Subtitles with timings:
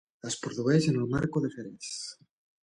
[0.29, 1.93] Es produeix en el Marco de Jerez.